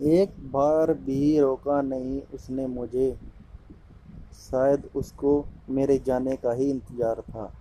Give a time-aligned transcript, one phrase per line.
[0.00, 3.16] एक बार भी रोका नहीं उसने मुझे।
[4.34, 7.52] शायद उसको मेरे जाने का ही इंतज़ार था।